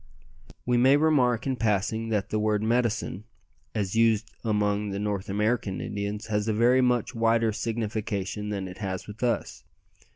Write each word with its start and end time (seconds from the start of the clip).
We 0.65 0.77
may 0.77 0.97
remark 0.97 1.45
in 1.45 1.57
passing 1.57 2.09
that 2.09 2.31
the 2.31 2.39
word 2.39 2.63
"medicine," 2.63 3.23
as 3.75 3.95
used 3.95 4.31
among 4.43 4.89
the 4.89 4.97
North 4.97 5.29
American 5.29 5.79
Indians, 5.79 6.25
has 6.25 6.47
a 6.47 6.53
very 6.53 6.81
much 6.81 7.13
wider 7.13 7.51
signification 7.51 8.49
than 8.49 8.67
it 8.67 8.79
has 8.79 9.05
with 9.05 9.21
us. 9.21 9.63